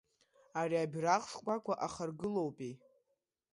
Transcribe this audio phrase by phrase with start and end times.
[0.59, 2.73] Ари абираҟ шкәакәа ахаргылоупеи.